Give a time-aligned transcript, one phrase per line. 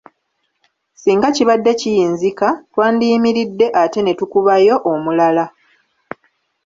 [1.01, 5.45] Singa kibadde kiyinzika, twandiyimiridde ate ne tukubayo omulala.